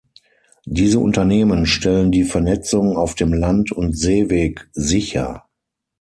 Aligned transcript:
Diese 0.65 0.97
Unternehmen 0.97 1.67
stellen 1.67 2.11
die 2.11 2.23
Vernetzung 2.23 2.97
auf 2.97 3.13
dem 3.13 3.33
Land- 3.33 3.71
und 3.71 3.95
Seeweg 3.95 4.67
sicher. 4.73 5.47